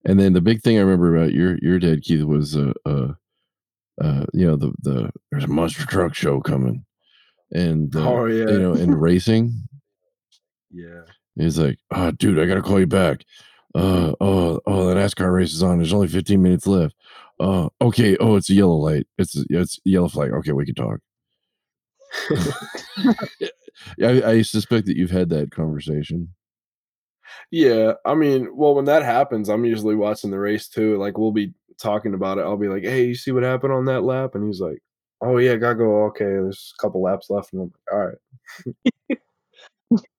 [0.04, 3.12] And then the big thing I remember about your your dad Keith was uh uh,
[4.00, 6.84] uh you know the the there's a monster truck show coming,
[7.52, 8.50] and uh, Oh, yeah.
[8.50, 9.52] you know and racing.
[10.70, 11.02] Yeah.
[11.36, 13.24] He's like, oh, dude, I gotta call you back.
[13.74, 15.78] Uh, oh, oh, that NASCAR race is on.
[15.78, 16.94] There's only 15 minutes left.
[17.38, 18.16] Uh, okay.
[18.18, 19.06] Oh, it's a yellow light.
[19.16, 20.32] It's a, it's a yellow flag.
[20.32, 21.00] Okay, we can talk.
[23.96, 26.34] Yeah, I, I suspect that you've had that conversation.
[27.50, 30.96] Yeah, I mean, well, when that happens, I'm usually watching the race too.
[30.98, 32.42] Like we'll be talking about it.
[32.42, 34.82] I'll be like, "Hey, you see what happened on that lap?" And he's like,
[35.20, 36.04] "Oh yeah, gotta go.
[36.06, 39.18] Okay, there's a couple laps left." And I'm like, "All right."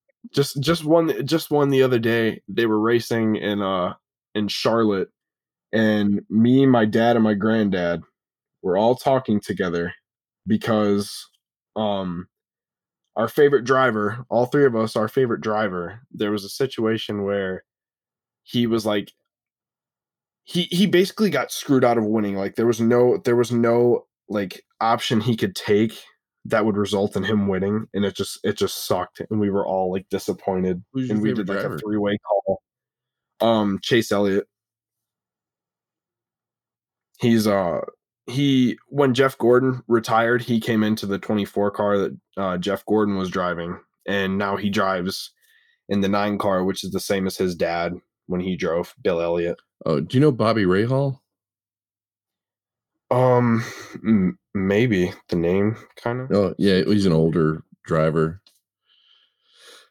[0.33, 2.41] just just one just one the other day.
[2.47, 3.93] They were racing in uh
[4.35, 5.09] in Charlotte,
[5.73, 8.03] and me, my dad, and my granddad
[8.63, 9.93] were all talking together
[10.47, 11.29] because
[11.75, 12.27] um
[13.15, 17.63] our favorite driver, all three of us, our favorite driver, there was a situation where
[18.43, 19.11] he was like
[20.43, 22.35] he he basically got screwed out of winning.
[22.35, 25.93] Like there was no there was no like option he could take
[26.45, 29.65] that would result in him winning and it just it just sucked and we were
[29.67, 31.75] all like disappointed Who's your and we favorite did like driver?
[31.75, 32.61] a three-way call.
[33.41, 34.47] Um Chase Elliott.
[37.19, 37.81] He's uh
[38.31, 43.17] he when Jeff Gordon retired, he came into the 24 car that uh, Jeff Gordon
[43.17, 45.31] was driving, and now he drives
[45.89, 47.93] in the nine car, which is the same as his dad
[48.27, 49.59] when he drove Bill Elliott.
[49.85, 51.19] Oh, do you know Bobby Rahal?
[53.09, 53.63] Um,
[54.05, 56.31] m- maybe the name kind of.
[56.31, 58.41] Oh, yeah, he's an older driver.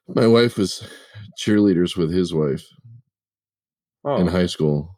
[0.09, 0.89] My wife was
[1.39, 2.65] cheerleaders with his wife
[4.05, 4.97] Oh, in high school.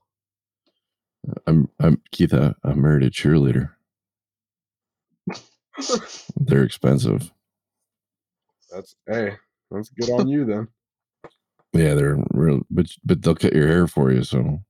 [1.47, 2.35] I'm I'm Keith.
[2.35, 3.71] Uh, I, I married a cheerleader.
[6.37, 7.33] They're expensive.
[8.71, 9.37] that's hey,
[9.71, 10.69] that's good on you then.
[11.75, 14.25] Yeah, they're real, but but they'll cut your hair for you.
[14.25, 14.61] So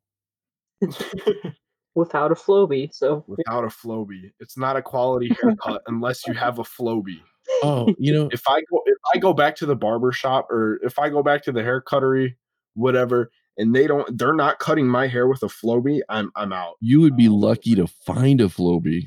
[1.96, 6.60] Without a Flowbee, so Without a Flowbee, it's not a quality haircut unless you have
[6.60, 7.20] a Flowbee.
[7.64, 10.78] oh, you know, if I go if I go back to the barber shop or
[10.84, 12.36] if I go back to the hair cuttery,
[12.74, 16.74] whatever, and they don't they're not cutting my hair with a Flowbee, I'm I'm out.
[16.80, 19.06] you would be lucky to find a Flowbee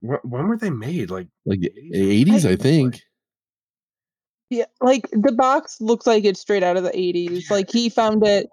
[0.00, 1.10] When, when were they made?
[1.10, 1.90] Like like the 80s?
[1.94, 3.00] eighties, I think.
[4.50, 7.50] Yeah, like the box looks like it's straight out of the 80s.
[7.50, 8.48] Like he found it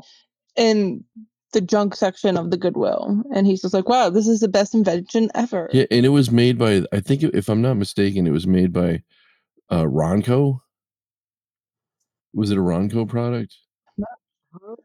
[0.55, 1.03] in
[1.53, 4.73] the junk section of the Goodwill, and he's just like, "Wow, this is the best
[4.73, 8.31] invention ever." Yeah, and it was made by I think if I'm not mistaken, it
[8.31, 9.03] was made by
[9.69, 10.61] uh Ronco.
[12.33, 13.53] Was it a Ronco product?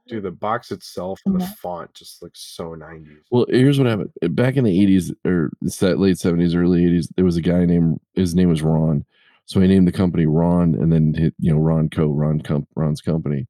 [0.07, 1.57] Dude, the box itself and the Mhm.
[1.57, 3.24] font just looks so 90s.
[3.31, 4.11] Well, here's what happened.
[4.37, 8.35] Back in the 80s or late 70s, early 80s, there was a guy named his
[8.35, 9.05] name was Ron.
[9.46, 12.66] So he named the company Ron and then hit, you know, Ron Co, Ron Com-
[12.76, 13.46] Ron's company.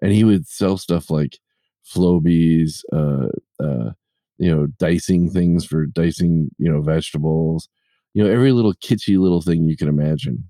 [0.00, 1.38] And he would sell stuff like
[1.84, 3.28] Flowbees, uh
[3.62, 3.92] uh
[4.38, 7.68] you know, dicing things for dicing, you know, vegetables.
[8.14, 10.48] You know, every little kitschy little thing you can imagine.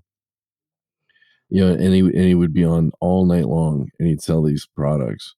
[1.49, 4.43] You know, and he and he would be on all night long and he'd sell
[4.43, 5.35] these products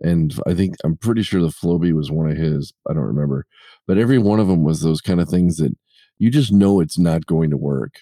[0.00, 2.72] and I think I'm pretty sure the Flowbee was one of his.
[2.88, 3.46] I don't remember,
[3.86, 5.74] but every one of them was those kind of things that
[6.18, 8.00] you just know it's not going to work.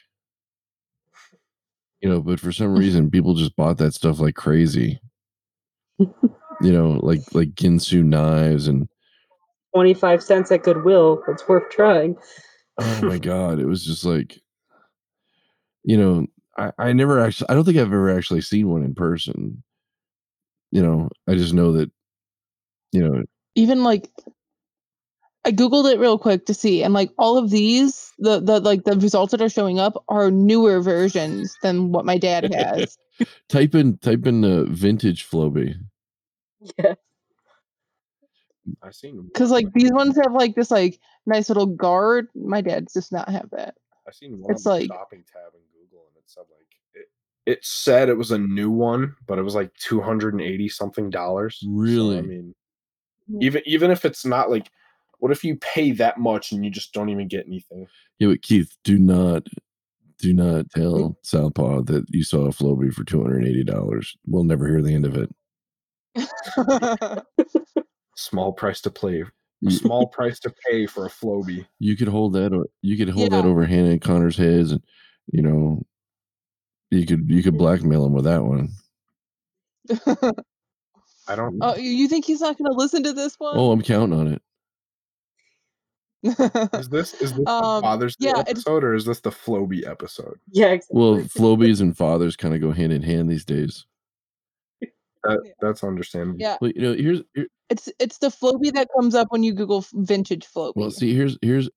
[2.01, 5.01] You know, but for some reason, people just bought that stuff like crazy.
[5.99, 8.89] You know, like like Ginsu knives and
[9.75, 11.23] 25 cents at Goodwill.
[11.29, 12.17] It's worth trying.
[12.81, 14.41] oh my god, it was just like,
[15.85, 18.95] you know, I I never actually I don't think I've ever actually seen one in
[18.95, 19.63] person.
[20.71, 21.91] You know, I just know that,
[22.91, 23.23] you know,
[23.55, 24.11] Even like,
[25.45, 28.83] I googled it real quick to see, and like all of these, the the like
[28.85, 32.99] the results that are showing up are newer versions than what my dad has.
[33.49, 35.77] type in type in the vintage Flowbee.
[36.79, 36.95] Yeah.
[38.83, 42.29] I seen Because like these ones have like this like nice little guard.
[42.35, 43.75] My dad does not have that.
[44.09, 45.63] I seen one It's like- shopping tab and
[46.25, 47.07] it said like it.
[47.47, 50.69] It said it was a new one, but it was like two hundred and eighty
[50.69, 51.59] something dollars.
[51.61, 52.19] So, Really?
[52.19, 52.55] I mean,
[53.41, 54.71] even even if it's not like,
[55.19, 57.87] what if you pay that much and you just don't even get anything?
[58.19, 59.47] Yeah, but Keith, do not
[60.19, 64.17] do not tell Southpaw that you saw a Flowbee for two hundred and eighty dollars.
[64.27, 65.31] We'll never hear the end of it.
[68.17, 69.25] Small price to play.
[69.67, 71.67] A small price to pay for a Flowbee.
[71.79, 72.53] you could hold that.
[72.53, 74.83] o- You could hold that over Hannah and Connor's heads, and
[75.33, 75.83] you know,
[76.95, 78.71] you could you could blackmail him with that one.
[81.27, 81.59] I don't.
[81.63, 83.55] oh, you you think he's not going to listen to this one?
[83.57, 84.43] Oh, I'm counting on it.
[86.79, 89.31] Is this is this the Um, Father's Day yeah, it's- episode or is this the
[89.31, 90.39] Flowbee episode?
[90.51, 90.99] Yeah, exactly.
[91.01, 93.85] Well, Flowbees and fathers kind of go hand in hand these days.
[94.81, 95.53] That Yeah.
[95.61, 96.41] that's understandable.
[96.41, 99.53] yeah, Well, you know, here's here, it's it's the Flowbee that comes up when you
[99.53, 100.73] Google vintage Flowbee.
[100.77, 101.69] well, see, here's here's.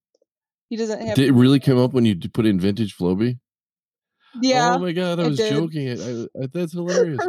[0.69, 1.15] he doesn't have.
[1.15, 3.39] Did it really come up when you put in vintage Flowbee?
[4.41, 5.53] Yeah, Oh my god, I was did.
[5.53, 5.89] joking.
[5.89, 7.19] I, I, that's hilarious.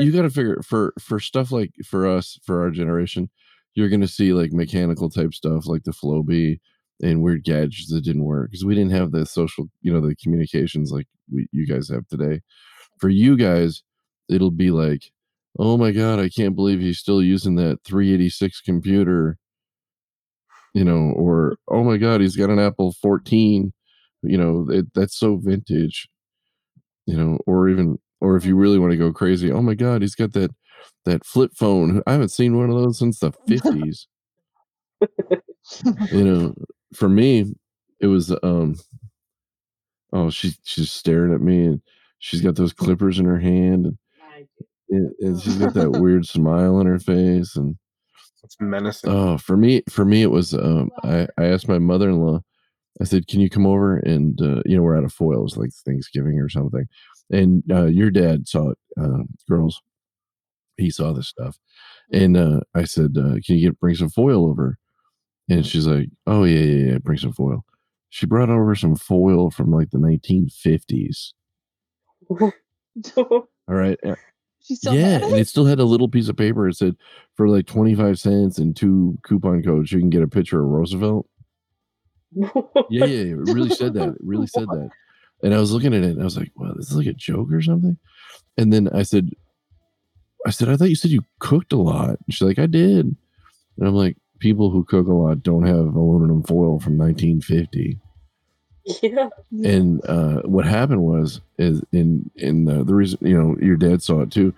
[0.00, 3.30] You got to figure for for stuff like for us for our generation,
[3.74, 6.58] you're going to see like mechanical type stuff like the Flowbee
[7.02, 10.16] and weird gadgets that didn't work because we didn't have the social, you know, the
[10.16, 12.40] communications like we, you guys have today.
[12.98, 13.82] For you guys,
[14.28, 15.10] it'll be like,
[15.58, 19.38] oh my god, I can't believe he's still using that 386 computer,
[20.74, 23.72] you know, or oh my god, he's got an Apple 14,
[24.28, 26.08] you know, it, that's so vintage,
[27.06, 30.02] you know, or even or if you really want to go crazy, oh my god,
[30.02, 30.50] he's got that
[31.04, 32.02] that flip phone.
[32.06, 34.06] I haven't seen one of those since the 50s.
[36.12, 36.54] you know,
[36.94, 37.54] for me,
[38.00, 38.76] it was um
[40.12, 41.82] oh she she's staring at me and
[42.18, 43.98] she's got those clippers in her hand and,
[44.90, 47.76] and, and she's got that weird smile on her face and
[48.44, 49.10] It's menacing.
[49.10, 52.40] oh for me for me it was um I, I asked my mother-in-law
[53.00, 55.70] I said can you come over and uh, you know we're out of foils, like
[55.84, 56.86] Thanksgiving or something
[57.30, 59.82] and uh, your dad saw it uh, girls
[60.76, 61.58] he saw this stuff
[62.12, 64.78] and uh, I said uh, can you get bring some foil over
[65.48, 67.64] and she's like, "Oh yeah, yeah, yeah, bring some foil."
[68.10, 71.32] She brought over some foil from like the 1950s.
[73.16, 73.98] All right,
[74.60, 75.40] still yeah, and it?
[75.40, 76.68] it still had a little piece of paper.
[76.68, 76.96] It said
[77.36, 81.28] for like 25 cents and two coupon codes, you can get a picture of Roosevelt.
[82.32, 82.50] Yeah,
[82.90, 84.10] yeah, yeah, it really said that.
[84.10, 84.90] It really said that.
[85.42, 87.12] And I was looking at it, and I was like, "Wow, this is like a
[87.12, 87.98] joke or something."
[88.56, 89.30] And then I said,
[90.46, 93.06] "I said I thought you said you cooked a lot." And she's like, "I did."
[93.06, 97.98] And I'm like, "People who cook a lot don't have aluminum foil from 1950."
[99.02, 99.28] yeah.
[99.64, 104.02] and uh, what happened was is in in the, the reason you know your dad
[104.02, 104.54] saw it too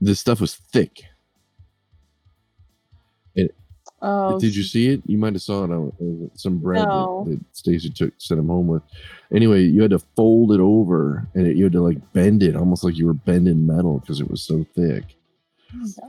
[0.00, 1.04] this stuff was thick
[4.06, 5.00] Oh, did you see it?
[5.06, 7.24] You might have saw it on uh, some bread No.
[7.26, 8.82] that, that stacy took sent him home with.
[9.32, 12.54] Anyway you had to fold it over and it, you had to like bend it
[12.56, 15.16] almost like you were bending metal because it was so thick.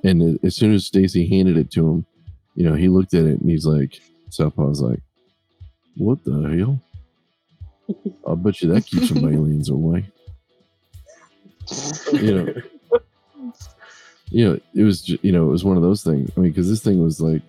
[0.04, 2.06] And a- as soon as stacy handed it to him
[2.56, 5.00] you know he looked at it and he's like southpaw's like
[5.96, 6.82] what the hell?
[8.28, 10.06] I'll bet you that keeps some aliens away.
[12.12, 12.54] You know.
[14.32, 16.32] You know, it was you know, it was one of those things.
[16.36, 17.43] I mean, because this thing was like,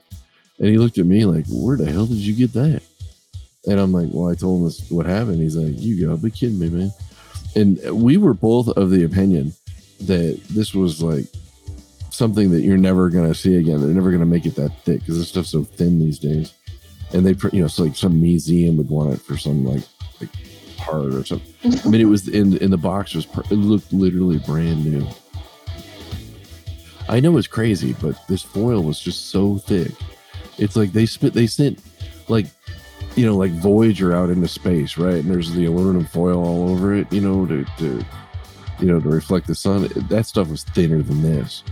[0.59, 2.83] and he looked at me like, "Where the hell did you get that?"
[3.67, 6.31] And I'm like, "Well, I told him this what happened." He's like, "You gotta be
[6.31, 6.93] kidding me, man!"
[7.55, 9.53] And we were both of the opinion
[10.03, 11.25] that this was like
[12.11, 13.81] something that you're never gonna see again.
[13.81, 16.53] They're never gonna make it that thick because this stuff's so thin these days.
[17.13, 19.83] And they, you know, it's like some museum would want it for some like
[20.21, 20.31] like
[20.77, 21.81] part or something.
[21.85, 25.07] I mean, it was in in the box was it looked literally brand new.
[27.09, 29.93] I know it's crazy, but this foil was just so thick.
[30.59, 31.81] It's like they spit they sent
[32.29, 32.47] like
[33.15, 35.17] you know like Voyager out into space, right?
[35.17, 38.05] And there's the aluminum foil all over it, you know, to, to
[38.81, 39.89] you know to reflect the sun.
[40.09, 41.63] That stuff was thinner than this.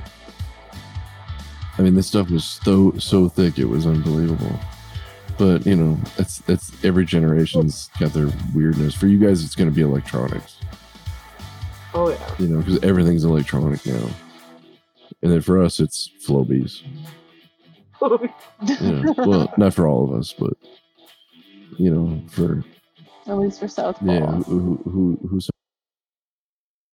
[1.76, 4.59] I mean, this stuff was so so thick it was unbelievable.
[5.37, 8.95] But you know, that's that's every generation's got their weirdness.
[8.95, 10.59] For you guys, it's going to be electronics
[11.95, 12.35] Oh yeah.
[12.39, 14.09] you know, because everything's electronic now.
[15.22, 16.82] And then for us, it's Flowbees.
[18.01, 18.28] Know,
[19.18, 20.55] well, not for all of us, but
[21.78, 22.64] you know, for
[23.26, 24.12] At least for Southpaw.
[24.12, 24.42] yeah, who
[24.84, 25.51] who, who who's